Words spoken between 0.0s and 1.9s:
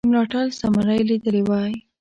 د ملاتړ ثمره یې لیدلې وای.